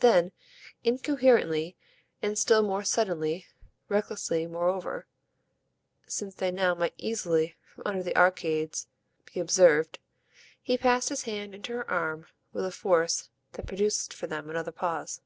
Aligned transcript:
Then, 0.00 0.32
incoherently 0.84 1.74
and 2.20 2.38
still 2.38 2.60
more 2.62 2.84
suddenly, 2.84 3.46
recklessly 3.88 4.46
moreover, 4.46 5.06
since 6.06 6.34
they 6.34 6.50
now 6.50 6.74
might 6.74 6.92
easily, 6.98 7.56
from 7.64 7.84
under 7.86 8.02
the 8.02 8.14
arcades, 8.14 8.88
be 9.32 9.40
observed, 9.40 9.98
he 10.60 10.76
passed 10.76 11.08
his 11.08 11.22
hand 11.22 11.54
into 11.54 11.72
her 11.72 11.90
arm 11.90 12.26
with 12.52 12.66
a 12.66 12.70
force 12.70 13.30
that 13.52 13.64
produced 13.66 14.12
for 14.12 14.26
them 14.26 14.50
another 14.50 14.70
pause. 14.70 15.22